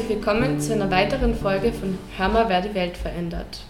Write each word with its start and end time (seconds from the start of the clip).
herzlich 0.00 0.16
willkommen 0.16 0.58
zu 0.58 0.72
einer 0.72 0.90
weiteren 0.90 1.34
Folge 1.34 1.72
von 1.72 1.98
Hör 2.16 2.48
wer 2.48 2.62
die 2.62 2.74
Welt 2.74 2.96
verändert. 2.96 3.64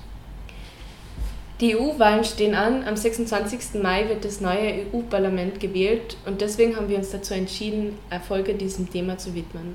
Die 1.61 1.75
EU-Wahlen 1.75 2.23
stehen 2.23 2.55
an. 2.55 2.87
Am 2.87 2.95
26. 2.95 3.83
Mai 3.83 4.09
wird 4.09 4.25
das 4.25 4.41
neue 4.41 4.87
EU-Parlament 4.93 5.59
gewählt 5.59 6.17
und 6.27 6.41
deswegen 6.41 6.77
haben 6.77 6.89
wir 6.89 6.99
uns 6.99 7.11
dazu 7.11 7.35
entschieden, 7.35 7.99
eine 8.11 8.21
Folge 8.21 8.55
diesem 8.55 8.89
Thema 8.89 9.19
zu 9.19 9.35
widmen. 9.35 9.75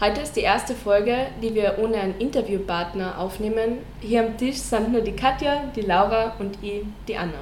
Heute 0.00 0.20
ist 0.20 0.36
die 0.36 0.42
erste 0.42 0.74
Folge, 0.74 1.16
die 1.42 1.52
wir 1.56 1.76
ohne 1.82 1.96
einen 1.96 2.18
Interviewpartner 2.20 3.18
aufnehmen. 3.18 3.78
Hier 4.00 4.20
am 4.20 4.36
Tisch 4.36 4.58
sind 4.58 4.92
nur 4.92 5.00
die 5.00 5.16
Katja, 5.16 5.64
die 5.74 5.80
Laura 5.80 6.36
und 6.38 6.58
ich, 6.62 6.82
die 7.08 7.16
Anna. 7.16 7.40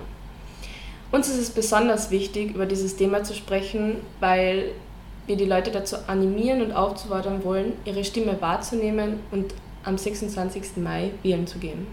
Uns 1.13 1.29
ist 1.29 1.39
es 1.39 1.51
besonders 1.51 2.11
wichtig, 2.11 2.55
über 2.55 2.65
dieses 2.65 2.97
Thema 2.97 3.25
zu 3.25 3.35
sprechen, 3.35 3.97
weil 4.21 4.71
wir 5.27 5.37
die 5.37 5.45
Leute 5.45 5.71
dazu 5.71 5.97
animieren 6.07 6.63
und 6.63 6.73
aufzufordern 6.73 7.45
wollen, 7.45 7.73
ihre 7.85 8.05
Stimme 8.05 8.41
wahrzunehmen 8.41 9.21
und 9.31 9.55
am 9.85 9.99
26. 9.99 10.77
Mai 10.77 11.11
wählen 11.23 11.47
zu 11.47 11.59
gehen. 11.59 11.87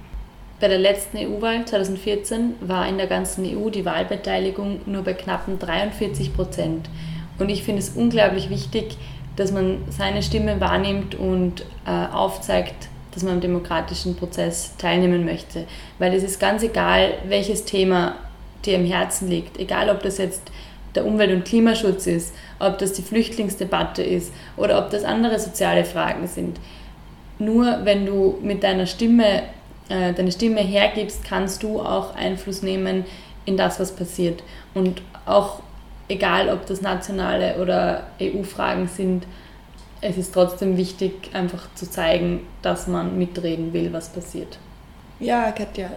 Bei 0.59 0.67
der 0.67 0.77
letzten 0.77 1.17
EU-Wahl 1.17 1.65
2014 1.65 2.55
war 2.61 2.87
in 2.87 2.97
der 2.97 3.07
ganzen 3.07 3.45
EU 3.45 3.69
die 3.69 3.83
Wahlbeteiligung 3.83 4.81
nur 4.85 5.03
bei 5.03 5.13
knappen 5.13 5.57
43 5.57 6.35
Prozent. 6.35 6.87
Und 7.39 7.49
ich 7.49 7.63
finde 7.63 7.79
es 7.79 7.89
unglaublich 7.89 8.49
wichtig, 8.49 8.97
dass 9.35 9.51
man 9.51 9.79
seine 9.89 10.21
Stimme 10.21 10.59
wahrnimmt 10.59 11.15
und 11.15 11.65
äh, 11.87 12.13
aufzeigt, 12.13 12.89
dass 13.11 13.23
man 13.23 13.35
am 13.35 13.41
demokratischen 13.41 14.15
Prozess 14.15 14.77
teilnehmen 14.77 15.25
möchte. 15.25 15.65
Weil 15.97 16.13
es 16.13 16.23
ist 16.23 16.39
ganz 16.39 16.61
egal, 16.63 17.15
welches 17.27 17.65
Thema 17.65 18.15
dir 18.65 18.75
im 18.75 18.85
Herzen 18.85 19.29
liegt. 19.29 19.59
Egal, 19.59 19.89
ob 19.89 20.03
das 20.03 20.19
jetzt 20.19 20.51
der 20.95 21.05
Umwelt- 21.05 21.31
und 21.31 21.45
Klimaschutz 21.45 22.07
ist, 22.07 22.33
ob 22.59 22.77
das 22.77 22.93
die 22.93 23.01
Flüchtlingsdebatte 23.01 24.03
ist 24.03 24.33
oder 24.57 24.79
ob 24.79 24.89
das 24.89 25.03
andere 25.03 25.39
soziale 25.39 25.85
Fragen 25.85 26.27
sind. 26.27 26.59
Nur 27.39 27.85
wenn 27.85 28.05
du 28.05 28.37
mit 28.41 28.63
deiner 28.63 28.85
Stimme 28.85 29.43
äh, 29.91 30.13
deine 30.13 30.31
Stimme 30.31 30.61
hergibst, 30.61 31.25
kannst 31.25 31.63
du 31.63 31.81
auch 31.81 32.15
Einfluss 32.15 32.61
nehmen 32.61 33.05
in 33.45 33.57
das, 33.57 33.79
was 33.79 33.91
passiert. 33.91 34.41
Und 34.73 35.01
auch 35.25 35.61
egal, 36.07 36.49
ob 36.49 36.65
das 36.65 36.81
nationale 36.81 37.57
oder 37.61 38.07
EU-Fragen 38.21 38.87
sind, 38.87 39.25
es 39.99 40.17
ist 40.17 40.33
trotzdem 40.33 40.77
wichtig, 40.77 41.29
einfach 41.33 41.67
zu 41.75 41.89
zeigen, 41.89 42.47
dass 42.61 42.87
man 42.87 43.17
mitreden 43.17 43.73
will, 43.73 43.91
was 43.91 44.09
passiert. 44.09 44.57
Ja, 45.19 45.51
Katja, 45.51 45.89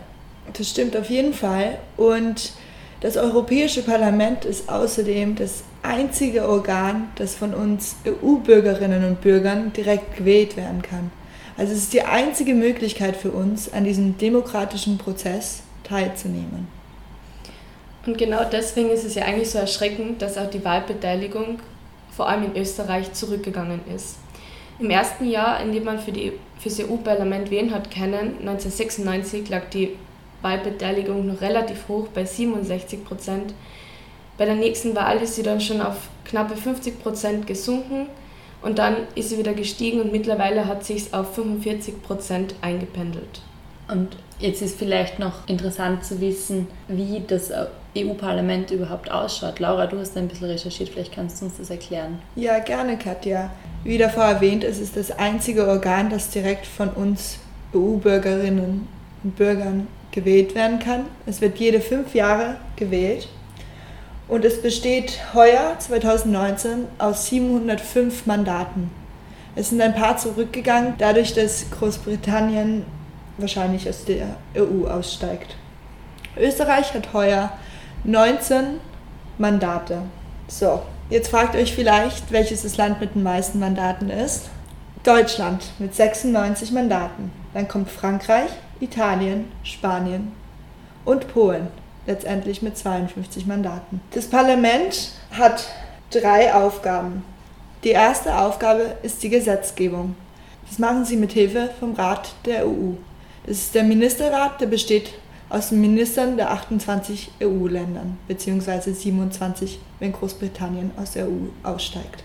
das 0.52 0.68
stimmt 0.68 0.96
auf 0.96 1.08
jeden 1.08 1.32
Fall. 1.32 1.78
Und 1.96 2.52
das 3.00 3.16
Europäische 3.16 3.82
Parlament 3.82 4.44
ist 4.44 4.68
außerdem 4.68 5.36
das 5.36 5.64
einzige 5.82 6.48
Organ, 6.48 7.08
das 7.16 7.34
von 7.34 7.52
uns 7.52 7.96
EU-Bürgerinnen 8.06 9.04
und 9.04 9.20
Bürgern 9.20 9.72
direkt 9.72 10.16
gewählt 10.16 10.56
werden 10.56 10.82
kann. 10.82 11.10
Also 11.56 11.72
es 11.72 11.80
ist 11.80 11.92
die 11.92 12.02
einzige 12.02 12.54
Möglichkeit 12.54 13.16
für 13.16 13.30
uns, 13.30 13.72
an 13.72 13.84
diesem 13.84 14.18
demokratischen 14.18 14.98
Prozess 14.98 15.62
teilzunehmen. 15.84 16.66
Und 18.06 18.18
genau 18.18 18.44
deswegen 18.50 18.90
ist 18.90 19.04
es 19.04 19.14
ja 19.14 19.24
eigentlich 19.24 19.50
so 19.50 19.58
erschreckend, 19.58 20.20
dass 20.20 20.36
auch 20.36 20.50
die 20.50 20.64
Wahlbeteiligung 20.64 21.58
vor 22.10 22.28
allem 22.28 22.44
in 22.44 22.56
Österreich 22.60 23.12
zurückgegangen 23.12 23.80
ist. 23.94 24.16
Im 24.78 24.90
ersten 24.90 25.28
Jahr, 25.28 25.60
in 25.60 25.72
dem 25.72 25.84
man 25.84 25.98
für, 25.98 26.12
die, 26.12 26.32
für 26.58 26.68
das 26.68 26.80
EU-Parlament 26.80 27.50
wählen 27.50 27.72
hat 27.72 27.90
können, 27.90 28.38
1996, 28.40 29.48
lag 29.48 29.70
die 29.70 29.96
Wahlbeteiligung 30.44 31.26
noch 31.26 31.40
relativ 31.40 31.88
hoch 31.88 32.06
bei 32.14 32.24
67 32.24 33.04
Prozent. 33.04 33.54
Bei 34.38 34.44
der 34.44 34.54
nächsten 34.54 34.94
Wahl 34.94 35.18
ist 35.18 35.34
sie 35.34 35.42
dann 35.42 35.60
schon 35.60 35.80
auf 35.80 35.96
knappe 36.24 36.56
50 36.56 37.02
Prozent 37.02 37.46
gesunken 37.46 38.06
und 38.62 38.78
dann 38.78 38.96
ist 39.14 39.30
sie 39.30 39.38
wieder 39.38 39.54
gestiegen 39.54 40.00
und 40.00 40.12
mittlerweile 40.12 40.66
hat 40.66 40.84
sich 40.84 41.12
auf 41.12 41.34
45 41.34 42.02
Prozent 42.02 42.54
eingependelt. 42.60 43.42
Und 43.88 44.16
jetzt 44.38 44.62
ist 44.62 44.78
vielleicht 44.78 45.18
noch 45.18 45.46
interessant 45.46 46.04
zu 46.04 46.20
wissen, 46.20 46.66
wie 46.88 47.22
das 47.26 47.52
EU-Parlament 47.96 48.70
überhaupt 48.70 49.10
ausschaut. 49.10 49.60
Laura, 49.60 49.86
du 49.86 49.98
hast 49.98 50.16
ein 50.16 50.28
bisschen 50.28 50.48
recherchiert, 50.48 50.88
vielleicht 50.88 51.14
kannst 51.14 51.40
du 51.40 51.46
uns 51.46 51.58
das 51.58 51.70
erklären. 51.70 52.18
Ja, 52.34 52.58
gerne, 52.58 52.96
Katja. 52.96 53.50
Wie 53.84 53.98
davor 53.98 54.24
erwähnt, 54.24 54.64
es 54.64 54.80
ist 54.80 54.96
das 54.96 55.10
einzige 55.10 55.68
Organ, 55.68 56.08
das 56.10 56.30
direkt 56.30 56.66
von 56.66 56.88
uns 56.88 57.38
EU-Bürgerinnen 57.74 58.88
und 59.22 59.36
Bürgern 59.36 59.86
gewählt 60.14 60.54
werden 60.54 60.78
kann. 60.78 61.06
Es 61.26 61.40
wird 61.40 61.58
jede 61.58 61.80
fünf 61.80 62.14
Jahre 62.14 62.56
gewählt 62.76 63.28
und 64.28 64.44
es 64.44 64.62
besteht 64.62 65.18
heuer, 65.34 65.76
2019, 65.78 66.86
aus 66.98 67.26
705 67.26 68.24
Mandaten. 68.24 68.90
Es 69.56 69.70
sind 69.70 69.80
ein 69.80 69.94
paar 69.94 70.16
zurückgegangen, 70.16 70.94
dadurch, 70.98 71.34
dass 71.34 71.66
Großbritannien 71.70 72.84
wahrscheinlich 73.38 73.88
aus 73.88 74.04
der 74.04 74.36
EU 74.56 74.86
aussteigt. 74.86 75.56
Österreich 76.36 76.94
hat 76.94 77.12
heuer 77.12 77.52
19 78.04 78.80
Mandate. 79.38 79.98
So, 80.46 80.82
jetzt 81.10 81.28
fragt 81.28 81.56
euch 81.56 81.74
vielleicht, 81.74 82.30
welches 82.30 82.62
das 82.62 82.76
Land 82.76 83.00
mit 83.00 83.14
den 83.14 83.22
meisten 83.22 83.58
Mandaten 83.58 84.10
ist. 84.10 84.48
Deutschland 85.02 85.64
mit 85.78 85.94
96 85.94 86.72
Mandaten. 86.72 87.43
Dann 87.54 87.68
kommt 87.68 87.90
Frankreich, 87.90 88.50
Italien, 88.80 89.50
Spanien 89.62 90.32
und 91.04 91.32
Polen 91.32 91.68
letztendlich 92.06 92.60
mit 92.60 92.76
52 92.76 93.46
Mandaten. 93.46 94.00
Das 94.10 94.26
Parlament 94.26 95.12
hat 95.30 95.66
drei 96.10 96.52
Aufgaben. 96.52 97.24
Die 97.82 97.90
erste 97.90 98.36
Aufgabe 98.36 98.96
ist 99.02 99.22
die 99.22 99.30
Gesetzgebung. 99.30 100.16
Das 100.68 100.78
machen 100.78 101.04
sie 101.04 101.16
mit 101.16 101.32
Hilfe 101.32 101.70
vom 101.78 101.94
Rat 101.94 102.34
der 102.44 102.66
EU. 102.66 102.94
Das 103.46 103.58
ist 103.58 103.74
der 103.74 103.84
Ministerrat, 103.84 104.60
der 104.60 104.66
besteht 104.66 105.12
aus 105.50 105.68
den 105.68 105.80
Ministern 105.80 106.36
der 106.36 106.50
28 106.50 107.30
EU-Ländern, 107.42 108.18
beziehungsweise 108.26 108.94
27, 108.94 109.78
wenn 110.00 110.12
Großbritannien 110.12 110.90
aus 110.96 111.12
der 111.12 111.26
EU 111.26 111.48
aussteigt. 111.62 112.24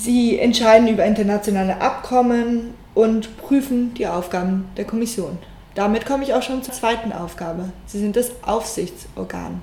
Sie 0.00 0.38
entscheiden 0.38 0.86
über 0.86 1.04
internationale 1.04 1.80
Abkommen 1.80 2.74
und 2.94 3.36
prüfen 3.36 3.94
die 3.94 4.06
Aufgaben 4.06 4.68
der 4.76 4.84
Kommission. 4.84 5.38
Damit 5.74 6.06
komme 6.06 6.22
ich 6.22 6.34
auch 6.34 6.42
schon 6.42 6.62
zur 6.62 6.72
zweiten 6.72 7.12
Aufgabe. 7.12 7.70
Sie 7.86 7.98
sind 7.98 8.14
das 8.14 8.30
Aufsichtsorgan 8.42 9.60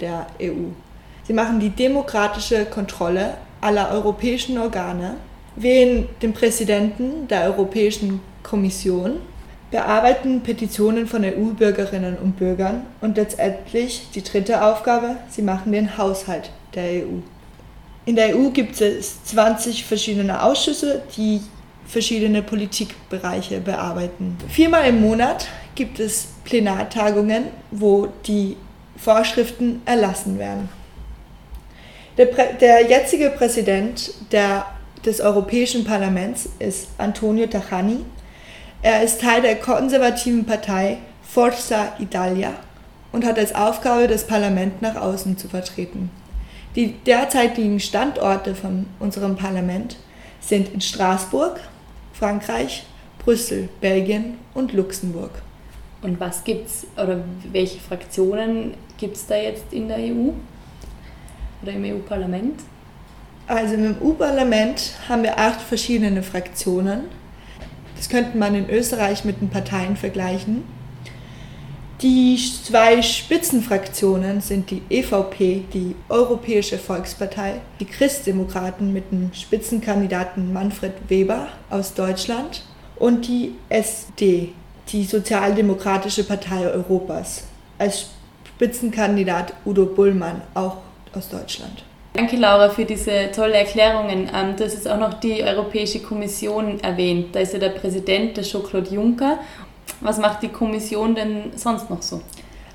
der 0.00 0.26
EU. 0.40 0.70
Sie 1.24 1.32
machen 1.32 1.58
die 1.58 1.70
demokratische 1.70 2.64
Kontrolle 2.64 3.34
aller 3.60 3.90
europäischen 3.90 4.56
Organe, 4.58 5.16
wählen 5.56 6.08
den 6.22 6.32
Präsidenten 6.32 7.26
der 7.26 7.44
Europäischen 7.44 8.20
Kommission, 8.44 9.16
bearbeiten 9.72 10.42
Petitionen 10.42 11.08
von 11.08 11.24
EU-Bürgerinnen 11.24 12.18
und 12.18 12.38
Bürgern 12.38 12.82
und 13.00 13.16
letztendlich 13.16 14.08
die 14.14 14.22
dritte 14.22 14.64
Aufgabe, 14.64 15.16
sie 15.28 15.42
machen 15.42 15.72
den 15.72 15.98
Haushalt 15.98 16.50
der 16.74 17.04
EU. 17.04 17.20
In 18.04 18.16
der 18.16 18.36
EU 18.36 18.50
gibt 18.50 18.80
es 18.80 19.22
20 19.24 19.84
verschiedene 19.84 20.42
Ausschüsse, 20.42 21.02
die 21.16 21.40
verschiedene 21.86 22.42
Politikbereiche 22.42 23.60
bearbeiten. 23.60 24.36
Viermal 24.48 24.88
im 24.88 25.00
Monat 25.00 25.46
gibt 25.74 26.00
es 26.00 26.28
Plenartagungen, 26.44 27.44
wo 27.70 28.08
die 28.26 28.56
Vorschriften 28.96 29.82
erlassen 29.84 30.38
werden. 30.38 30.68
Der, 32.18 32.26
der 32.26 32.88
jetzige 32.88 33.30
Präsident 33.30 34.12
der, 34.32 34.66
des 35.04 35.20
Europäischen 35.20 35.84
Parlaments 35.84 36.48
ist 36.58 36.88
Antonio 36.98 37.46
Tajani. 37.46 37.98
Er 38.82 39.02
ist 39.02 39.20
Teil 39.20 39.42
der 39.42 39.56
konservativen 39.56 40.44
Partei 40.44 40.98
Forza 41.22 41.94
Italia 41.98 42.54
und 43.12 43.24
hat 43.24 43.38
als 43.38 43.54
Aufgabe, 43.54 44.08
das 44.08 44.26
Parlament 44.26 44.82
nach 44.82 44.96
außen 44.96 45.38
zu 45.38 45.48
vertreten. 45.48 46.10
Die 46.74 46.92
derzeitigen 47.04 47.80
Standorte 47.80 48.54
von 48.54 48.86
unserem 48.98 49.36
Parlament 49.36 49.96
sind 50.40 50.72
in 50.72 50.80
Straßburg, 50.80 51.60
Frankreich, 52.14 52.84
Brüssel, 53.18 53.68
Belgien 53.80 54.38
und 54.54 54.72
Luxemburg. 54.72 55.30
Und 56.00 56.18
was 56.18 56.44
gibt's 56.44 56.86
oder 56.96 57.22
welche 57.52 57.78
Fraktionen 57.78 58.74
gibt 58.98 59.16
es 59.16 59.26
da 59.26 59.36
jetzt 59.36 59.70
in 59.70 59.88
der 59.88 59.98
EU 59.98 60.30
oder 61.62 61.72
im 61.72 61.84
EU-Parlament? 61.84 62.60
Also 63.46 63.74
im 63.74 63.96
EU-Parlament 64.00 64.94
haben 65.08 65.24
wir 65.24 65.38
acht 65.38 65.60
verschiedene 65.60 66.22
Fraktionen. 66.22 67.02
Das 67.96 68.08
könnte 68.08 68.36
man 68.38 68.54
in 68.54 68.70
Österreich 68.70 69.24
mit 69.24 69.40
den 69.40 69.50
Parteien 69.50 69.96
vergleichen. 69.96 70.64
Die 72.02 72.36
zwei 72.36 73.00
Spitzenfraktionen 73.00 74.40
sind 74.40 74.72
die 74.72 74.82
EVP, 74.90 75.62
die 75.72 75.94
Europäische 76.08 76.76
Volkspartei, 76.76 77.60
die 77.78 77.84
Christdemokraten 77.84 78.92
mit 78.92 79.12
dem 79.12 79.32
Spitzenkandidaten 79.32 80.52
Manfred 80.52 80.94
Weber 81.06 81.46
aus 81.70 81.94
Deutschland 81.94 82.64
und 82.96 83.28
die 83.28 83.54
SD, 83.68 84.48
die 84.88 85.04
Sozialdemokratische 85.04 86.24
Partei 86.24 86.66
Europas, 86.66 87.44
als 87.78 88.10
Spitzenkandidat 88.48 89.52
Udo 89.64 89.86
Bullmann, 89.86 90.42
auch 90.54 90.78
aus 91.14 91.28
Deutschland. 91.28 91.84
Danke, 92.14 92.36
Laura, 92.36 92.68
für 92.68 92.84
diese 92.84 93.30
tolle 93.34 93.54
Erklärungen. 93.54 94.28
Ähm, 94.34 94.56
du 94.56 94.64
hast 94.64 94.74
jetzt 94.74 94.88
auch 94.88 94.98
noch 94.98 95.14
die 95.14 95.42
Europäische 95.42 96.00
Kommission 96.00 96.80
erwähnt. 96.80 97.34
Da 97.34 97.40
ist 97.40 97.52
ja 97.52 97.60
der 97.60 97.70
Präsident, 97.70 98.36
der 98.36 98.44
Jean-Claude 98.44 98.92
Juncker. 98.92 99.38
Was 100.00 100.18
macht 100.18 100.42
die 100.42 100.48
Kommission 100.48 101.14
denn 101.14 101.52
sonst 101.56 101.90
noch 101.90 102.02
so? 102.02 102.20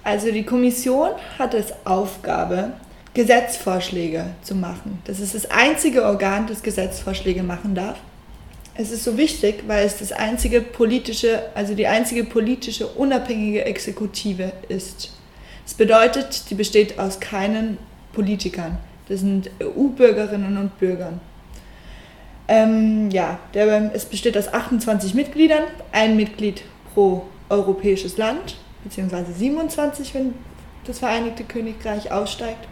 Also 0.04 0.32
die 0.32 0.44
Kommission 0.44 1.10
hat 1.38 1.54
als 1.54 1.74
Aufgabe, 1.86 2.74
Gesetzvorschläge 3.14 4.28
zu 4.42 4.56
machen. 4.56 5.02
Das 5.06 5.20
ist 5.20 5.36
das 5.36 5.50
einzige 5.50 6.06
Organ, 6.06 6.48
das 6.48 6.62
Gesetzvorschläge 6.62 7.44
machen 7.44 7.76
darf. 7.76 7.98
Es 8.76 8.92
ist 8.92 9.04
so 9.04 9.18
wichtig, 9.18 9.64
weil 9.66 9.86
es 9.86 9.98
das 9.98 10.12
einzige 10.12 10.62
politische, 10.62 11.42
also 11.56 11.74
die 11.74 11.88
einzige 11.88 12.24
politische 12.24 12.86
unabhängige 12.86 13.66
Exekutive 13.66 14.54
ist. 14.70 15.12
Das 15.66 15.74
bedeutet, 15.74 16.50
die 16.50 16.56
besteht 16.56 17.00
aus 17.00 17.20
keinen 17.20 17.80
Politikern. 18.14 18.78
Das 19.10 19.22
sind 19.22 19.50
EU-Bürgerinnen 19.62 20.58
und 20.58 20.78
Bürgern. 20.80 21.20
Ähm, 22.48 23.10
ja, 23.10 23.40
der, 23.54 23.92
es 23.94 24.06
besteht 24.06 24.38
aus 24.38 24.54
28 24.54 25.14
Mitgliedern, 25.14 25.64
ein 25.92 26.16
Mitglied 26.16 26.64
pro 26.98 27.22
europäisches 27.48 28.18
Land, 28.18 28.56
beziehungsweise 28.84 29.32
27, 29.32 30.16
wenn 30.16 30.34
das 30.84 30.98
Vereinigte 30.98 31.44
Königreich 31.44 32.12
aussteigt, 32.12 32.68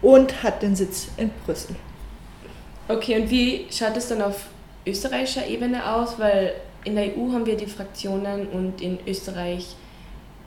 und 0.00 0.42
hat 0.42 0.62
den 0.62 0.74
Sitz 0.74 1.08
in 1.18 1.30
Brüssel. 1.44 1.76
Okay, 2.88 3.20
und 3.20 3.30
wie 3.30 3.66
schaut 3.70 3.94
es 3.94 4.08
dann 4.08 4.22
auf 4.22 4.46
österreichischer 4.86 5.46
Ebene 5.46 5.86
aus? 5.86 6.18
Weil 6.18 6.54
in 6.84 6.96
der 6.96 7.04
EU 7.04 7.30
haben 7.32 7.44
wir 7.44 7.58
die 7.58 7.66
Fraktionen 7.66 8.48
und 8.48 8.80
in 8.80 8.98
Österreich 9.06 9.76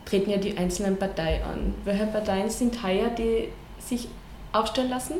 treten 0.06 0.32
ja 0.32 0.38
die 0.38 0.58
einzelnen 0.58 0.98
Parteien 0.98 1.44
an. 1.44 1.76
Welche 1.84 2.08
Parteien 2.08 2.50
sind 2.50 2.82
heuer, 2.82 3.10
die 3.10 3.50
sich 3.78 4.08
aufstellen 4.52 4.90
lassen? 4.90 5.18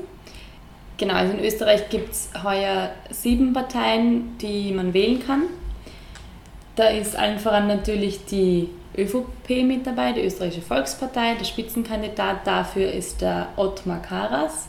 Genau, 0.98 1.14
also 1.14 1.34
in 1.34 1.46
Österreich 1.46 1.88
gibt 1.90 2.12
es 2.12 2.30
heuer 2.44 2.90
sieben 3.12 3.54
Parteien, 3.54 4.40
die 4.40 4.72
man 4.72 4.92
wählen 4.96 5.24
kann. 5.24 5.44
Da 6.76 6.88
ist 6.88 7.16
allen 7.16 7.40
voran 7.40 7.68
natürlich 7.68 8.26
die 8.26 8.70
ÖVP 8.98 9.64
mit 9.64 9.88
dabei, 9.88 10.12
die 10.12 10.22
Österreichische 10.22 10.62
Volkspartei. 10.62 11.36
Der 11.36 11.46
Spitzenkandidat 11.46 12.46
dafür 12.46 12.92
ist 12.92 13.22
der 13.22 13.48
Ottmar 13.56 14.02
Karas. 14.02 14.68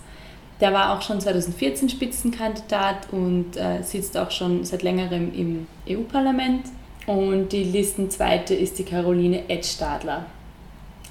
Der 0.61 0.73
war 0.73 0.97
auch 0.97 1.03
schon 1.03 1.21
2014 1.21 1.89
Spitzenkandidat 1.89 3.09
und 3.13 3.57
äh, 3.57 3.83
sitzt 3.83 4.17
auch 4.17 4.31
schon 4.31 4.65
seit 4.65 4.83
längerem 4.83 5.33
im 5.35 5.67
EU-Parlament. 5.89 6.67
Und 7.07 7.51
die 7.51 7.65
Listenzweite 7.65 8.55
ist 8.55 8.79
die 8.79 8.85
Caroline 8.85 9.49
Edstadler. 9.49 10.27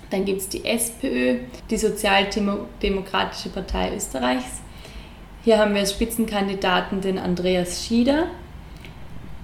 Dann 0.09 0.25
gibt 0.25 0.41
es 0.41 0.49
die 0.49 0.65
SPÖ, 0.65 1.39
die 1.69 1.77
Sozialdemokratische 1.77 3.49
Partei 3.49 3.95
Österreichs. 3.95 4.61
Hier 5.43 5.57
haben 5.57 5.73
wir 5.73 5.81
als 5.81 5.91
Spitzenkandidaten 5.91 7.01
den 7.01 7.17
Andreas 7.19 7.85
Schieder. 7.85 8.27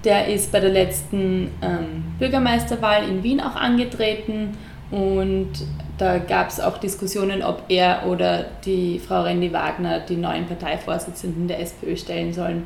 Der 0.04 0.26
ist 0.26 0.50
bei 0.50 0.60
der 0.60 0.70
letzten 0.70 1.50
ähm, 1.62 2.04
Bürgermeisterwahl 2.18 3.08
in 3.08 3.22
Wien 3.22 3.40
auch 3.40 3.54
angetreten 3.54 4.56
und 4.90 5.50
da 5.96 6.18
gab 6.18 6.48
es 6.48 6.60
auch 6.60 6.78
Diskussionen, 6.78 7.42
ob 7.42 7.64
er 7.68 8.06
oder 8.06 8.46
die 8.64 8.98
Frau 8.98 9.22
Randy 9.22 9.52
Wagner 9.52 10.00
die 10.00 10.16
neuen 10.16 10.46
Parteivorsitzenden 10.46 11.46
der 11.46 11.60
SPÖ 11.60 11.96
stellen 11.96 12.32
sollen. 12.32 12.64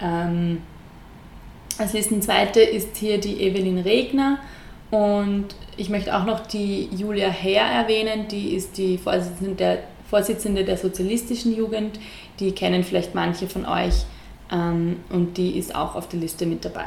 Ähm, 0.00 0.62
als 1.78 1.92
Listenzweite 1.92 2.60
ist 2.60 2.96
hier 2.96 3.18
die 3.18 3.42
Evelyn 3.42 3.78
Regner 3.78 4.38
und 4.90 5.46
ich 5.76 5.88
möchte 5.88 6.16
auch 6.16 6.24
noch 6.24 6.40
die 6.46 6.88
Julia 6.94 7.28
Herr 7.28 7.64
erwähnen, 7.82 8.26
die 8.28 8.54
ist 8.54 8.76
die 8.76 8.98
Vorsitzende 8.98 9.54
der, 9.54 9.78
Vorsitzende 10.08 10.64
der 10.64 10.76
Sozialistischen 10.76 11.54
Jugend, 11.54 12.00
die 12.40 12.52
kennen 12.52 12.82
vielleicht 12.82 13.14
manche 13.14 13.46
von 13.46 13.64
euch 13.64 14.04
ähm, 14.50 15.00
und 15.10 15.36
die 15.36 15.58
ist 15.58 15.74
auch 15.74 15.94
auf 15.94 16.08
der 16.08 16.20
Liste 16.20 16.46
mit 16.46 16.64
dabei. 16.64 16.86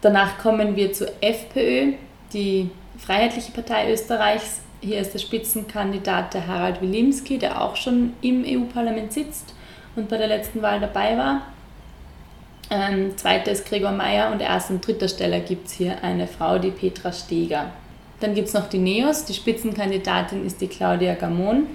Danach 0.00 0.38
kommen 0.38 0.76
wir 0.76 0.92
zur 0.92 1.08
FPÖ, 1.20 1.92
die 2.32 2.70
Freiheitliche 2.98 3.52
Partei 3.52 3.92
Österreichs. 3.92 4.60
Hier 4.80 5.00
ist 5.00 5.12
der 5.12 5.18
Spitzenkandidat 5.18 6.34
der 6.34 6.46
Harald 6.46 6.80
Wilimski, 6.80 7.38
der 7.38 7.60
auch 7.60 7.76
schon 7.76 8.14
im 8.22 8.44
EU-Parlament 8.46 9.12
sitzt 9.12 9.54
und 9.96 10.08
bei 10.08 10.16
der 10.16 10.28
letzten 10.28 10.62
Wahl 10.62 10.80
dabei 10.80 11.16
war. 11.18 11.42
Ähm, 12.70 13.16
zweiter 13.18 13.50
ist 13.50 13.66
Gregor 13.66 13.90
Meyer 13.90 14.30
und 14.30 14.40
erst 14.40 14.70
an 14.70 14.80
dritter 14.80 15.08
Stelle 15.08 15.40
gibt 15.40 15.66
es 15.66 15.72
hier 15.72 16.02
eine 16.02 16.26
Frau, 16.26 16.58
die 16.58 16.70
Petra 16.70 17.12
Steger. 17.12 17.66
Dann 18.20 18.34
gibt 18.34 18.48
es 18.48 18.54
noch 18.54 18.68
die 18.68 18.78
NEOS, 18.78 19.24
die 19.24 19.34
Spitzenkandidatin 19.34 20.46
ist 20.46 20.60
die 20.60 20.68
Claudia 20.68 21.14
Gamon 21.14 21.66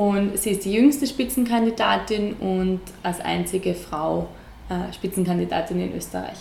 und 0.00 0.38
sie 0.38 0.52
ist 0.52 0.64
die 0.64 0.72
jüngste 0.72 1.06
Spitzenkandidatin 1.06 2.32
und 2.36 2.80
als 3.02 3.20
einzige 3.20 3.74
Frau 3.74 4.28
äh, 4.70 4.90
Spitzenkandidatin 4.94 5.78
in 5.78 5.94
Österreich. 5.94 6.38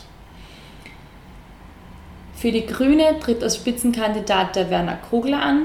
Für 2.36 2.54
die 2.54 2.66
Grüne 2.66 3.20
tritt 3.20 3.44
als 3.44 3.58
Spitzenkandidat 3.58 4.56
der 4.56 4.70
Werner 4.70 4.96
Kogler 5.10 5.42
an, 5.42 5.64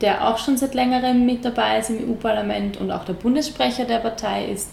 der 0.00 0.26
auch 0.26 0.38
schon 0.38 0.56
seit 0.56 0.72
längerem 0.72 1.26
mit 1.26 1.44
dabei 1.44 1.80
ist 1.80 1.90
im 1.90 1.98
EU-Parlament 2.08 2.78
und 2.78 2.90
auch 2.90 3.04
der 3.04 3.12
Bundessprecher 3.12 3.84
der 3.84 3.98
Partei 3.98 4.46
ist. 4.46 4.70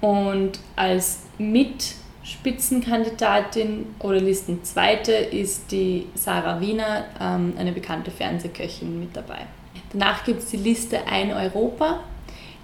Und 0.00 0.58
als 0.76 1.24
Mit- 1.36 1.96
Spitzenkandidatin 2.22 3.86
oder 4.00 4.18
Listenzweite 4.18 5.12
ist 5.12 5.70
die 5.70 6.06
Sarah 6.14 6.60
Wiener, 6.60 7.04
ähm, 7.20 7.52
eine 7.56 7.70
bekannte 7.70 8.10
Fernsehköchin, 8.10 8.98
mit 8.98 9.14
dabei. 9.14 9.46
Danach 9.98 10.24
gibt 10.24 10.42
es 10.42 10.50
die 10.50 10.58
Liste 10.58 11.06
Ein 11.06 11.32
Europa, 11.32 12.00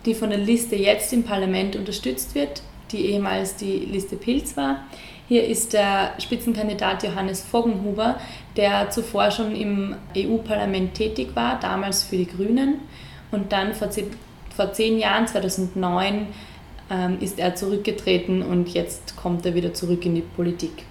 die 0.05 0.14
von 0.14 0.29
der 0.29 0.38
Liste 0.38 0.76
jetzt 0.76 1.14
im 1.14 1.23
Parlament 1.23 1.76
unterstützt 1.76 2.34
wird, 2.34 2.62
die 2.90 3.06
ehemals 3.06 3.56
die 3.56 3.79
Liste 3.79 4.17
Pilz 4.17 4.55
war. 4.55 4.84
Hier 5.29 5.46
ist 5.46 5.73
der 5.73 6.12
Spitzenkandidat 6.19 7.05
Johannes 7.05 7.40
Voggenhuber, 7.40 8.20
der 8.55 8.90
zuvor 8.90 9.31
schon 9.31 9.56
im 9.56 9.96
EU-Parlament 10.14 10.93
tätig 10.93 11.29
war, 11.34 11.58
damals 11.58 12.05
für 12.05 12.19
die 12.19 12.26
Grünen 12.26 12.81
und 13.31 13.50
dann 13.50 13.73
vor 13.73 13.88
zehn, 13.88 14.11
vor 14.55 14.75
zehn 14.75 14.99
Jahren, 14.99 15.26
2009, 15.26 16.26
ähm, 16.90 17.17
ist 17.23 17.38
er 17.38 17.55
zurückgetreten 17.55 18.43
und 18.43 18.69
jetzt 18.75 19.17
kommt 19.17 19.46
er 19.46 19.55
wieder 19.55 19.73
zurück 19.73 20.05
in 20.05 20.17
die 20.17 20.20
Politik. 20.20 20.84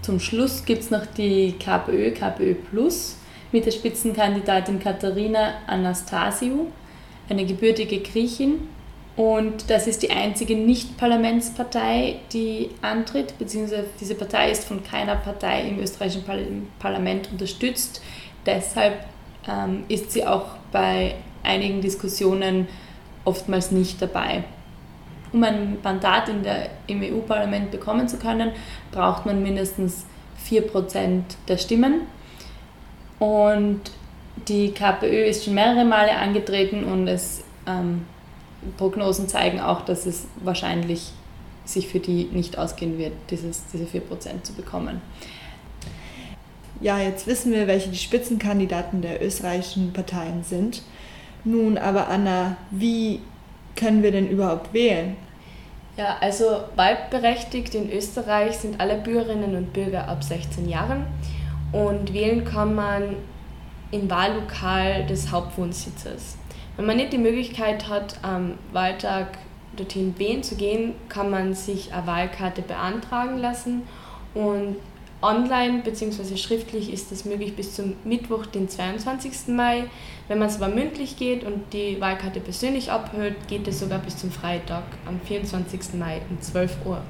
Zum 0.00 0.18
Schluss 0.18 0.64
gibt 0.64 0.80
es 0.80 0.90
noch 0.90 1.04
die 1.04 1.56
KPÖ, 1.58 2.12
KPÖ 2.12 2.54
Plus 2.54 3.16
mit 3.52 3.66
der 3.66 3.70
Spitzenkandidatin 3.70 4.78
Katharina 4.78 5.54
Anastasiou, 5.66 6.68
eine 7.28 7.44
gebürtige 7.44 8.00
Griechin. 8.00 8.68
Und 9.16 9.70
das 9.70 9.86
ist 9.86 10.02
die 10.02 10.10
einzige 10.10 10.56
Nicht-Parlamentspartei, 10.56 12.16
die 12.32 12.70
antritt, 12.82 13.38
beziehungsweise 13.38 13.86
diese 13.98 14.14
Partei 14.14 14.50
ist 14.50 14.64
von 14.64 14.84
keiner 14.84 15.16
Partei 15.16 15.68
im 15.68 15.78
österreichischen 15.80 16.24
Parlament 16.78 17.30
unterstützt. 17.32 18.02
Deshalb 18.44 19.06
ähm, 19.48 19.84
ist 19.88 20.12
sie 20.12 20.26
auch 20.26 20.56
bei 20.70 21.14
einigen 21.42 21.80
Diskussionen 21.80 22.68
oftmals 23.24 23.70
nicht 23.70 24.02
dabei. 24.02 24.44
Um 25.32 25.42
ein 25.42 25.78
Mandat 25.82 26.28
der, 26.44 26.70
im 26.86 27.02
EU-Parlament 27.02 27.70
bekommen 27.70 28.08
zu 28.08 28.18
können, 28.18 28.52
braucht 28.92 29.26
man 29.26 29.42
mindestens 29.42 30.04
4% 30.48 31.22
der 31.48 31.56
Stimmen. 31.56 32.02
Und 33.18 33.80
die 34.48 34.72
KPÖ 34.72 35.24
ist 35.24 35.44
schon 35.44 35.54
mehrere 35.54 35.84
Male 35.84 36.16
angetreten 36.16 36.84
und 36.84 37.08
es, 37.08 37.42
ähm, 37.66 38.04
Prognosen 38.76 39.28
zeigen 39.28 39.60
auch, 39.60 39.82
dass 39.82 40.06
es 40.06 40.26
wahrscheinlich 40.42 41.12
sich 41.64 41.88
für 41.88 42.00
die 42.00 42.24
nicht 42.32 42.58
ausgehen 42.58 42.98
wird, 42.98 43.12
dieses, 43.30 43.64
diese 43.72 43.84
4% 43.84 44.42
zu 44.42 44.52
bekommen. 44.52 45.00
Ja, 46.80 46.98
jetzt 46.98 47.26
wissen 47.26 47.52
wir, 47.52 47.66
welche 47.66 47.88
die 47.88 47.96
Spitzenkandidaten 47.96 49.00
der 49.02 49.24
österreichischen 49.24 49.92
Parteien 49.92 50.44
sind. 50.44 50.82
Nun 51.44 51.78
aber, 51.78 52.08
Anna, 52.08 52.56
wie 52.70 53.20
können 53.76 54.02
wir 54.02 54.12
denn 54.12 54.28
überhaupt 54.28 54.74
wählen? 54.74 55.16
Ja, 55.96 56.18
also 56.20 56.64
wahlberechtigt 56.76 57.74
in 57.74 57.90
Österreich 57.90 58.56
sind 58.56 58.80
alle 58.80 58.96
Bürgerinnen 58.96 59.56
und 59.56 59.72
Bürger 59.72 60.08
ab 60.08 60.22
16 60.22 60.68
Jahren 60.68 61.06
und 61.76 62.14
wählen 62.14 62.44
kann 62.44 62.74
man 62.74 63.16
im 63.90 64.08
Wahllokal 64.08 65.04
des 65.06 65.30
Hauptwohnsitzes. 65.30 66.38
Wenn 66.76 66.86
man 66.86 66.96
nicht 66.96 67.12
die 67.12 67.18
Möglichkeit 67.18 67.88
hat, 67.88 68.18
am 68.22 68.54
Wahltag 68.72 69.38
dorthin 69.76 70.18
wählen 70.18 70.42
zu 70.42 70.56
gehen, 70.56 70.94
kann 71.10 71.28
man 71.30 71.54
sich 71.54 71.92
eine 71.92 72.06
Wahlkarte 72.06 72.62
beantragen 72.62 73.36
lassen 73.38 73.82
und 74.32 74.76
online 75.20 75.82
bzw. 75.82 76.36
schriftlich 76.36 76.92
ist 76.92 77.12
das 77.12 77.26
möglich 77.26 77.54
bis 77.54 77.74
zum 77.74 77.94
Mittwoch, 78.04 78.46
den 78.46 78.70
22. 78.70 79.48
Mai. 79.48 79.84
Wenn 80.28 80.38
man 80.38 80.48
es 80.48 80.60
aber 80.60 80.74
mündlich 80.74 81.18
geht 81.18 81.44
und 81.44 81.72
die 81.74 82.00
Wahlkarte 82.00 82.40
persönlich 82.40 82.90
abhört, 82.90 83.34
geht 83.48 83.68
es 83.68 83.80
sogar 83.80 83.98
bis 83.98 84.16
zum 84.16 84.30
Freitag 84.30 84.84
am 85.06 85.20
24. 85.20 85.94
Mai 85.94 86.22
um 86.30 86.40
12 86.40 86.86
Uhr. 86.86 87.02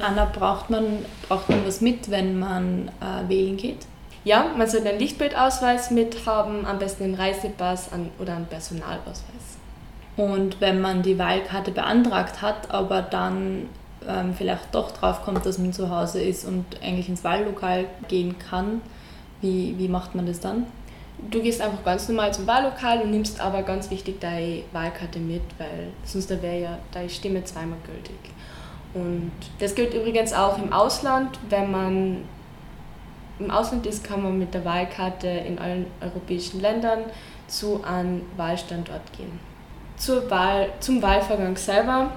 Anna, 0.00 0.24
braucht 0.24 0.70
man, 0.70 1.04
braucht 1.28 1.48
man 1.48 1.66
was 1.66 1.80
mit, 1.80 2.10
wenn 2.10 2.38
man 2.38 2.88
äh, 3.00 3.28
wählen 3.28 3.56
geht? 3.56 3.86
Ja, 4.24 4.46
man 4.56 4.68
sollte 4.68 4.88
einen 4.88 5.00
Lichtbildausweis 5.00 5.90
mit 5.90 6.26
haben, 6.26 6.64
am 6.64 6.78
besten 6.78 7.04
einen 7.04 7.14
Reisepass 7.14 7.90
oder 8.18 8.36
einen 8.36 8.46
Personalausweis. 8.46 9.58
Und 10.16 10.60
wenn 10.60 10.80
man 10.80 11.02
die 11.02 11.18
Wahlkarte 11.18 11.72
beantragt 11.72 12.40
hat, 12.40 12.70
aber 12.70 13.02
dann 13.02 13.68
ähm, 14.06 14.34
vielleicht 14.34 14.74
doch 14.74 14.92
drauf 14.92 15.22
kommt, 15.22 15.44
dass 15.44 15.58
man 15.58 15.72
zu 15.72 15.90
Hause 15.90 16.22
ist 16.22 16.44
und 16.44 16.64
eigentlich 16.82 17.08
ins 17.08 17.24
Wahllokal 17.24 17.86
gehen 18.08 18.36
kann, 18.38 18.80
wie, 19.40 19.74
wie 19.78 19.88
macht 19.88 20.14
man 20.14 20.26
das 20.26 20.40
dann? 20.40 20.66
Du 21.30 21.40
gehst 21.40 21.60
einfach 21.60 21.84
ganz 21.84 22.08
normal 22.08 22.32
zum 22.32 22.46
Wahllokal 22.46 23.02
und 23.02 23.10
nimmst 23.10 23.40
aber 23.40 23.62
ganz 23.62 23.90
wichtig 23.90 24.20
deine 24.20 24.62
Wahlkarte 24.72 25.18
mit, 25.18 25.42
weil 25.58 25.88
sonst 26.04 26.30
wäre 26.30 26.60
ja 26.60 26.78
deine 26.92 27.08
Stimme 27.08 27.44
zweimal 27.44 27.78
gültig. 27.86 28.16
Und 28.94 29.32
das 29.58 29.74
gilt 29.74 29.94
übrigens 29.94 30.32
auch 30.32 30.58
im 30.58 30.72
Ausland. 30.72 31.38
Wenn 31.48 31.70
man 31.70 32.24
im 33.38 33.50
Ausland 33.50 33.86
ist, 33.86 34.04
kann 34.04 34.22
man 34.22 34.38
mit 34.38 34.54
der 34.54 34.64
Wahlkarte 34.64 35.28
in 35.28 35.58
allen 35.58 35.86
europäischen 36.00 36.60
Ländern 36.60 37.04
zu 37.46 37.82
einem 37.84 38.22
Wahlstandort 38.36 39.12
gehen. 39.16 39.40
Zur 39.96 40.30
Wahl, 40.30 40.70
zum 40.80 41.02
Wahlvorgang 41.02 41.56
selber. 41.56 42.12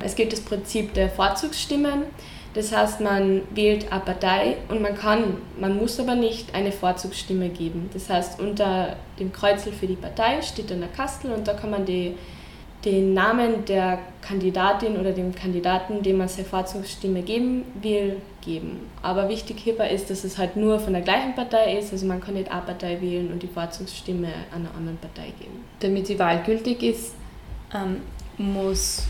Es 0.00 0.14
gilt 0.14 0.32
das 0.32 0.40
Prinzip 0.40 0.94
der 0.94 1.08
Vorzugsstimmen. 1.08 2.04
Das 2.54 2.74
heißt, 2.74 3.00
man 3.00 3.42
wählt 3.54 3.92
eine 3.92 4.00
Partei 4.00 4.56
und 4.68 4.80
man 4.80 4.96
kann, 4.96 5.36
man 5.60 5.76
muss 5.76 6.00
aber 6.00 6.14
nicht 6.14 6.54
eine 6.54 6.72
Vorzugsstimme 6.72 7.50
geben. 7.50 7.90
Das 7.92 8.08
heißt, 8.08 8.40
unter 8.40 8.96
dem 9.18 9.32
Kreuzel 9.32 9.72
für 9.72 9.86
die 9.86 9.96
Partei 9.96 10.40
steht 10.42 10.70
dann 10.70 10.80
der 10.80 10.88
Kastel 10.88 11.32
und 11.32 11.46
da 11.46 11.54
kann 11.54 11.70
man 11.70 11.84
die, 11.84 12.14
den 12.88 13.12
Namen 13.12 13.66
der 13.66 13.98
Kandidatin 14.22 14.96
oder 14.96 15.12
dem 15.12 15.34
Kandidaten, 15.34 16.02
dem 16.02 16.16
man 16.16 16.28
seine 16.28 16.48
Vorzugsstimme 16.48 17.20
geben 17.20 17.64
will, 17.82 18.16
geben. 18.40 18.80
Aber 19.02 19.28
wichtig 19.28 19.58
hierbei 19.58 19.90
ist, 19.90 20.08
dass 20.08 20.24
es 20.24 20.38
halt 20.38 20.56
nur 20.56 20.80
von 20.80 20.94
der 20.94 21.02
gleichen 21.02 21.34
Partei 21.34 21.76
ist, 21.78 21.92
also 21.92 22.06
man 22.06 22.20
kann 22.22 22.34
nicht 22.34 22.50
eine 22.50 22.62
Partei 22.62 22.98
wählen 23.02 23.30
und 23.30 23.42
die 23.42 23.46
Vorzugsstimme 23.46 24.28
einer 24.54 24.74
anderen 24.74 24.96
Partei 24.96 25.34
geben. 25.38 25.64
Damit 25.80 26.08
die 26.08 26.18
Wahl 26.18 26.42
gültig 26.44 26.82
ist, 26.82 27.14
ähm, 27.74 27.98
muss 28.38 29.02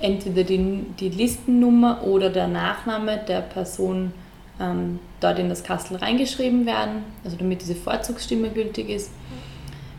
entweder 0.00 0.44
die, 0.44 0.84
die 1.00 1.08
Listennummer 1.08 2.04
oder 2.04 2.30
der 2.30 2.46
Nachname 2.46 3.18
der 3.26 3.40
Person 3.40 4.12
ähm, 4.60 5.00
dort 5.18 5.40
in 5.40 5.48
das 5.48 5.64
Kastel 5.64 5.96
reingeschrieben 5.96 6.64
werden, 6.64 7.02
also 7.24 7.36
damit 7.36 7.60
diese 7.60 7.74
Vorzugsstimme 7.74 8.50
gültig 8.50 8.88
ist, 8.88 9.10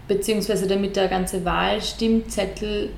beziehungsweise 0.09 0.67
damit 0.67 0.97
der 0.97 1.07
ganze 1.07 1.45
Wahlstimmzettel 1.45 2.89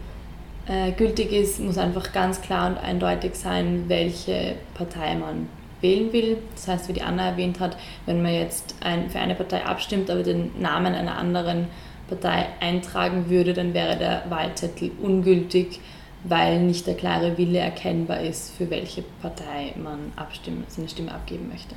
äh, 0.65 0.91
gültig 0.93 1.31
ist, 1.31 1.59
muss 1.59 1.77
einfach 1.77 2.11
ganz 2.11 2.41
klar 2.41 2.71
und 2.71 2.77
eindeutig 2.79 3.35
sein, 3.35 3.83
welche 3.87 4.55
Partei 4.73 5.13
man 5.13 5.47
wählen 5.81 6.11
will. 6.11 6.37
Das 6.55 6.67
heißt, 6.67 6.89
wie 6.89 6.93
die 6.93 7.03
Anna 7.03 7.29
erwähnt 7.29 7.59
hat, 7.59 7.77
wenn 8.07 8.23
man 8.23 8.33
jetzt 8.33 8.73
ein, 8.81 9.11
für 9.11 9.19
eine 9.19 9.35
Partei 9.35 9.63
abstimmt, 9.63 10.09
aber 10.09 10.23
den 10.23 10.59
Namen 10.59 10.95
einer 10.95 11.19
anderen 11.19 11.67
Partei 12.07 12.47
eintragen 12.59 13.29
würde, 13.29 13.53
dann 13.53 13.75
wäre 13.75 13.97
der 13.97 14.23
Wahlzettel 14.29 14.89
ungültig 14.99 15.79
weil 16.23 16.59
nicht 16.59 16.87
der 16.87 16.95
klare 16.95 17.37
Wille 17.37 17.59
erkennbar 17.59 18.21
ist, 18.21 18.55
für 18.55 18.69
welche 18.69 19.03
Partei 19.21 19.73
man 19.81 20.11
abstimmen, 20.15 20.63
seine 20.67 20.89
Stimme 20.89 21.13
abgeben 21.13 21.49
möchte. 21.49 21.75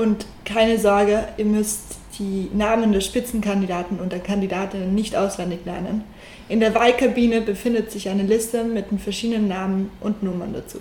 Und 0.00 0.24
keine 0.46 0.78
Sorge, 0.78 1.28
ihr 1.36 1.44
müsst 1.44 1.96
die 2.18 2.48
Namen 2.54 2.90
der 2.90 3.02
Spitzenkandidaten 3.02 4.00
und 4.00 4.12
der 4.12 4.20
Kandidatinnen 4.20 4.94
nicht 4.94 5.14
auswendig 5.14 5.58
lernen. 5.66 6.04
In 6.48 6.60
der 6.60 6.74
Wahlkabine 6.74 7.42
befindet 7.42 7.92
sich 7.92 8.08
eine 8.08 8.22
Liste 8.22 8.64
mit 8.64 8.90
den 8.90 8.98
verschiedenen 8.98 9.46
Namen 9.46 9.90
und 10.00 10.22
Nummern 10.22 10.54
dazu. 10.54 10.78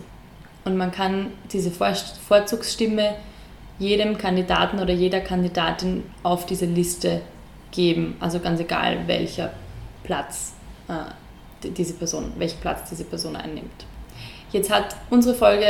Und 0.63 0.77
man 0.77 0.93
kann 0.93 1.33
diese 1.51 1.69
Vorzugsstimme 1.69 3.15
jedem 3.77 4.17
Kandidaten 4.17 4.79
oder 4.79 4.93
jeder 4.93 5.19
Kandidatin 5.19 6.05
auf 6.23 6.45
diese 6.45 6.65
Liste 6.65 7.19
geben, 7.71 8.15
also 8.21 8.39
ganz 8.39 8.61
egal 8.61 8.99
welcher 9.07 9.51
Platz 10.05 10.53
äh, 10.87 11.67
diese 11.67 11.95
Person, 11.95 12.31
welchen 12.37 12.61
Platz 12.61 12.89
diese 12.89 13.03
Person 13.03 13.35
einnimmt. 13.35 13.85
Jetzt 14.53 14.71
hat 14.71 14.95
unsere 15.09 15.35
Folge 15.35 15.67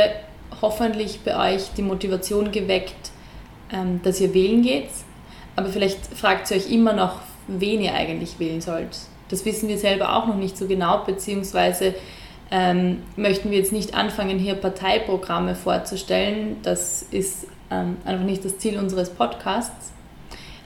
hoffentlich 0.62 1.18
bei 1.24 1.54
euch 1.54 1.70
die 1.76 1.82
Motivation 1.82 2.52
geweckt, 2.52 3.09
ähm, 3.72 4.00
dass 4.02 4.20
ihr 4.20 4.34
wählen 4.34 4.62
geht. 4.62 4.88
Aber 5.56 5.68
vielleicht 5.68 5.98
fragt 6.06 6.50
ihr 6.50 6.56
euch 6.56 6.70
immer 6.70 6.92
noch, 6.92 7.20
wen 7.46 7.80
ihr 7.80 7.94
eigentlich 7.94 8.38
wählen 8.38 8.60
sollt. 8.60 8.98
Das 9.28 9.44
wissen 9.44 9.68
wir 9.68 9.78
selber 9.78 10.16
auch 10.16 10.26
noch 10.26 10.36
nicht 10.36 10.56
so 10.56 10.66
genau, 10.66 11.04
beziehungsweise 11.04 11.94
ähm, 12.50 13.02
möchten 13.16 13.50
wir 13.50 13.58
jetzt 13.58 13.72
nicht 13.72 13.94
anfangen, 13.94 14.38
hier 14.38 14.54
Parteiprogramme 14.54 15.54
vorzustellen. 15.54 16.56
Das 16.62 17.02
ist 17.10 17.46
ähm, 17.70 17.96
einfach 18.04 18.24
nicht 18.24 18.44
das 18.44 18.58
Ziel 18.58 18.78
unseres 18.78 19.10
Podcasts. 19.10 19.92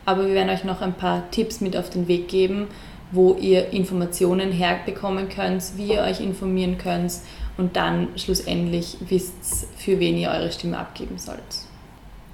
Aber 0.07 0.27
wir 0.27 0.35
werden 0.35 0.51
euch 0.51 0.65
noch 0.65 0.81
ein 0.81 0.95
paar 0.95 1.31
Tipps 1.31 1.61
mit 1.61 1.77
auf 1.77 1.91
den 1.91 2.09
Weg 2.09 2.29
geben, 2.29 2.69
wo 3.11 3.35
ihr 3.35 3.71
Informationen 3.73 4.51
herbekommen 4.53 5.29
könnt, 5.29 5.63
wie 5.77 5.93
ihr 5.93 6.03
euch 6.03 6.21
informieren 6.21 6.79
könnt 6.79 7.13
und 7.57 7.77
dann 7.77 8.09
schlussendlich 8.17 8.97
wisst, 9.01 9.69
für 9.77 10.01
wen 10.01 10.17
ihr 10.17 10.31
eure 10.31 10.51
Stimme 10.53 10.79
abgeben 10.79 11.19
sollt. 11.19 11.41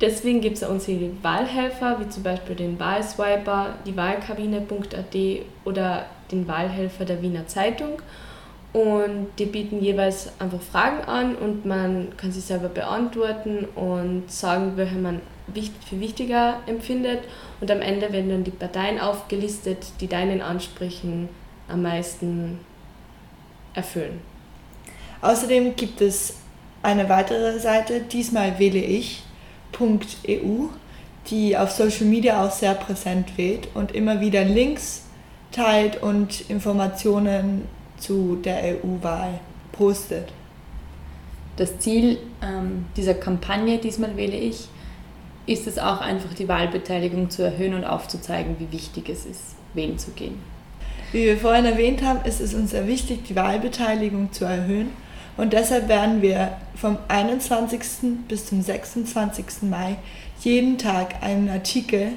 Deswegen 0.00 0.40
gibt 0.40 0.56
es 0.56 0.62
unzählige 0.62 1.22
Wahlhelfer, 1.22 2.00
wie 2.00 2.08
zum 2.08 2.22
Beispiel 2.22 2.56
den 2.56 2.80
Wahlswiper, 2.80 3.74
die 3.86 3.96
Wahlkabine.at 3.96 5.16
oder 5.64 6.06
den 6.30 6.48
Wahlhelfer 6.48 7.04
der 7.04 7.20
Wiener 7.20 7.46
Zeitung. 7.46 8.00
Und 8.72 9.26
die 9.38 9.46
bieten 9.46 9.82
jeweils 9.82 10.30
einfach 10.38 10.60
Fragen 10.60 11.04
an 11.04 11.34
und 11.34 11.66
man 11.66 12.16
kann 12.16 12.30
sie 12.30 12.40
selber 12.40 12.68
beantworten 12.68 13.66
und 13.74 14.30
sagen, 14.30 14.72
welche 14.76 14.94
man 14.94 15.20
für 15.86 16.00
wichtiger 16.00 16.60
empfindet. 16.66 17.24
Und 17.60 17.70
am 17.70 17.82
Ende 17.82 18.12
werden 18.12 18.30
dann 18.30 18.44
die 18.44 18.52
Parteien 18.52 19.00
aufgelistet, 19.00 19.78
die 20.00 20.06
deinen 20.06 20.40
Ansprüchen 20.40 21.28
am 21.68 21.82
meisten 21.82 22.60
erfüllen. 23.74 24.20
Außerdem 25.20 25.76
gibt 25.76 26.00
es 26.00 26.36
eine 26.82 27.08
weitere 27.08 27.58
Seite, 27.58 28.00
diesmal 28.00 28.58
wähle 28.58 28.78
ich, 28.78 29.24
.eu, 29.78 30.68
die 31.28 31.56
auf 31.56 31.70
Social 31.70 32.06
Media 32.06 32.44
auch 32.44 32.50
sehr 32.50 32.74
präsent 32.74 33.36
wird 33.36 33.68
und 33.74 33.92
immer 33.92 34.20
wieder 34.20 34.44
Links 34.44 35.04
teilt 35.52 36.02
und 36.02 36.48
Informationen 36.48 37.62
zu 37.98 38.36
der 38.36 38.76
EU-Wahl 38.76 39.40
postet. 39.72 40.32
Das 41.56 41.78
Ziel 41.78 42.18
ähm, 42.42 42.86
dieser 42.96 43.14
Kampagne, 43.14 43.78
diesmal 43.78 44.16
wähle 44.16 44.36
ich, 44.36 44.68
ist 45.46 45.66
es 45.66 45.78
auch 45.78 46.00
einfach 46.00 46.32
die 46.34 46.48
Wahlbeteiligung 46.48 47.28
zu 47.28 47.42
erhöhen 47.42 47.74
und 47.74 47.84
aufzuzeigen, 47.84 48.56
wie 48.58 48.72
wichtig 48.72 49.08
es 49.08 49.26
ist, 49.26 49.56
wählen 49.74 49.98
zu 49.98 50.12
gehen. 50.12 50.38
Wie 51.12 51.24
wir 51.24 51.36
vorhin 51.36 51.64
erwähnt 51.64 52.02
haben, 52.02 52.24
ist 52.24 52.40
es 52.40 52.54
uns 52.54 52.70
sehr 52.70 52.86
wichtig, 52.86 53.24
die 53.24 53.34
Wahlbeteiligung 53.34 54.32
zu 54.32 54.44
erhöhen. 54.44 54.90
Und 55.36 55.52
deshalb 55.52 55.88
werden 55.88 56.22
wir 56.22 56.56
vom 56.74 56.98
21. 57.08 57.80
bis 58.28 58.46
zum 58.46 58.62
26. 58.62 59.62
Mai 59.62 59.96
jeden 60.40 60.78
Tag 60.78 61.22
einen 61.22 61.48
Artikel 61.48 62.12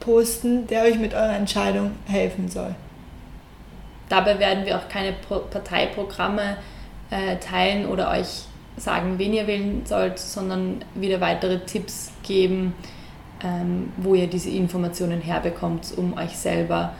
posten, 0.00 0.66
der 0.66 0.82
euch 0.84 0.98
mit 0.98 1.14
eurer 1.14 1.36
Entscheidung 1.36 1.92
helfen 2.06 2.48
soll. 2.48 2.74
Dabei 4.08 4.38
werden 4.38 4.64
wir 4.64 4.76
auch 4.76 4.88
keine 4.88 5.12
Parteiprogramme 5.12 6.56
äh, 7.10 7.36
teilen 7.36 7.86
oder 7.86 8.10
euch 8.10 8.44
sagen, 8.76 9.18
wen 9.18 9.32
ihr 9.32 9.46
wählen 9.46 9.82
sollt, 9.84 10.18
sondern 10.18 10.84
wieder 10.94 11.20
weitere 11.20 11.60
Tipps 11.60 12.10
geben, 12.22 12.74
ähm, 13.42 13.92
wo 13.96 14.14
ihr 14.14 14.26
diese 14.26 14.50
Informationen 14.50 15.20
herbekommt, 15.20 15.92
um 15.96 16.16
euch 16.16 16.36
selber 16.36 16.94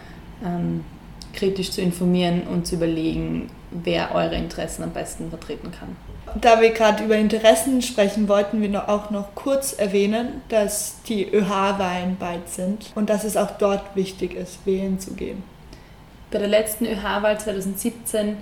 ähm, 0.44 0.84
kritisch 1.32 1.70
zu 1.70 1.80
informieren 1.80 2.42
und 2.42 2.66
zu 2.66 2.76
überlegen, 2.76 3.50
wer 3.70 4.14
eure 4.14 4.34
Interessen 4.34 4.82
am 4.82 4.90
besten 4.90 5.30
vertreten 5.30 5.70
kann. 5.70 5.96
Da 6.40 6.60
wir 6.60 6.70
gerade 6.70 7.04
über 7.04 7.16
Interessen 7.16 7.82
sprechen, 7.82 8.28
wollten 8.28 8.62
wir 8.62 8.88
auch 8.88 9.10
noch 9.10 9.34
kurz 9.34 9.72
erwähnen, 9.72 10.42
dass 10.48 11.02
die 11.02 11.24
ÖH-Wahlen 11.24 12.16
bald 12.18 12.48
sind 12.48 12.92
und 12.94 13.10
dass 13.10 13.24
es 13.24 13.36
auch 13.36 13.50
dort 13.52 13.96
wichtig 13.96 14.34
ist, 14.34 14.64
wählen 14.64 15.00
zu 15.00 15.14
gehen. 15.14 15.42
Bei 16.30 16.38
der 16.38 16.48
letzten 16.48 16.86
ÖH-Wahl 16.86 17.40
2017 17.40 18.36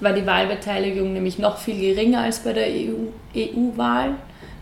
war 0.00 0.12
die 0.12 0.26
Wahlbeteiligung 0.26 1.14
nämlich 1.14 1.38
noch 1.38 1.56
viel 1.56 1.80
geringer 1.80 2.22
als 2.22 2.40
bei 2.40 2.52
der 2.52 2.66
EU-Wahl, 2.66 4.10
EU 4.10 4.14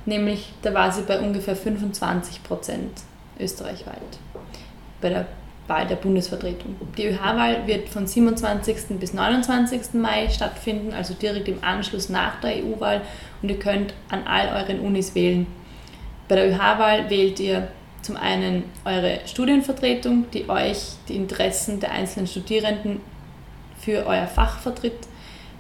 nämlich 0.07 0.53
da 0.63 0.73
war 0.75 0.93
sie 0.93 1.03
bei 1.03 1.19
ungefähr 1.19 1.57
25 1.57 2.45
Prozent 2.45 2.93
österreichweit 3.41 4.19
bei 5.01 5.09
der 5.11 5.27
Wahl 5.69 5.87
der 5.87 5.97
Bundesvertretung. 5.97 6.77
Die 6.97 7.07
ÖH-Wahl 7.07 7.67
wird 7.67 7.89
von 7.89 8.07
27. 8.07 8.99
bis 8.99 9.13
29. 9.13 9.95
Mai 9.95 10.29
stattfinden, 10.31 10.93
also 10.93 11.15
direkt 11.15 11.49
im 11.49 11.63
Anschluss 11.63 12.09
nach 12.09 12.41
der 12.41 12.57
EU-Wahl 12.57 13.03
und 13.43 13.51
ihr 13.51 13.59
könnt 13.59 13.95
an 14.09 14.27
all 14.27 14.49
euren 14.63 14.81
Unis 14.81 15.15
wählen. 15.15 15.47
Bei 16.27 16.37
der 16.37 16.49
ÖH-Wahl 16.51 17.11
wählt 17.11 17.39
ihr 17.41 17.69
zum 18.03 18.17
einen 18.17 18.65
eure 18.85 19.21
Studienvertretung, 19.27 20.27
die 20.33 20.49
euch 20.49 20.79
die 21.09 21.17
Interessen 21.17 21.81
der 21.81 21.93
einzelnen 21.93 22.27
Studierenden 22.27 23.01
für 23.79 24.07
euer 24.07 24.27
Fach 24.27 24.59
vertritt, 24.59 25.07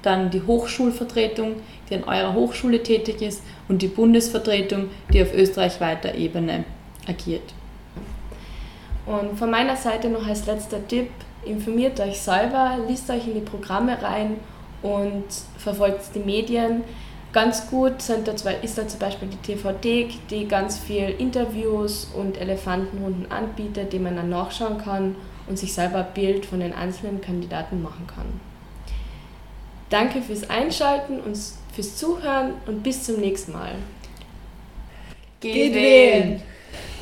dann 0.02 0.30
die 0.30 0.42
Hochschulvertretung, 0.42 1.56
die 1.88 1.94
an 1.96 2.04
eurer 2.04 2.34
Hochschule 2.34 2.82
tätig 2.82 3.20
ist 3.20 3.42
und 3.68 3.82
die 3.82 3.88
Bundesvertretung, 3.88 4.88
die 5.12 5.22
auf 5.22 5.34
österreichweiter 5.34 6.14
Ebene 6.14 6.64
agiert. 7.06 7.54
Und 9.08 9.38
von 9.38 9.50
meiner 9.50 9.76
Seite 9.76 10.10
noch 10.10 10.26
als 10.26 10.44
letzter 10.44 10.86
Tipp, 10.86 11.08
informiert 11.44 11.98
euch 11.98 12.20
selber, 12.20 12.76
liest 12.86 13.08
euch 13.08 13.26
in 13.26 13.34
die 13.34 13.40
Programme 13.40 13.96
rein 14.02 14.36
und 14.82 15.24
verfolgt 15.56 16.14
die 16.14 16.18
Medien. 16.18 16.84
Ganz 17.32 17.70
gut 17.70 18.02
sind 18.02 18.28
da 18.28 18.36
zwei, 18.36 18.56
ist 18.56 18.76
da 18.76 18.86
zum 18.86 19.00
Beispiel 19.00 19.28
die 19.28 19.54
TVD, 19.54 20.08
die 20.28 20.46
ganz 20.46 20.78
viel 20.78 21.14
Interviews 21.18 22.10
und 22.14 22.38
Elefantenrunden 22.38 23.30
anbietet, 23.32 23.94
die 23.94 23.98
man 23.98 24.16
dann 24.16 24.28
nachschauen 24.28 24.76
kann 24.78 25.16
und 25.46 25.58
sich 25.58 25.72
selber 25.72 25.98
ein 25.98 26.14
Bild 26.14 26.44
von 26.44 26.60
den 26.60 26.74
einzelnen 26.74 27.22
Kandidaten 27.22 27.82
machen 27.82 28.06
kann. 28.06 28.40
Danke 29.88 30.20
fürs 30.20 30.50
Einschalten 30.50 31.20
und 31.20 31.38
fürs 31.74 31.96
Zuhören 31.96 32.52
und 32.66 32.82
bis 32.82 33.04
zum 33.04 33.20
nächsten 33.20 33.52
Mal. 33.52 33.72
Geht 35.40 35.74
wählen! 35.74 36.42